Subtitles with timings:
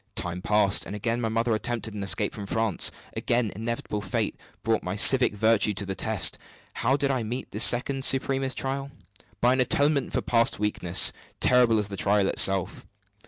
[0.15, 2.89] Time passed; and again my mother attempted an escape from France.
[3.15, 6.39] Again, inevitable fate brought my civic virtue to the test.
[6.73, 8.89] How did I meet this second supremest trial?
[9.41, 12.83] By an atonement for past weakness, terrible as the trial itself.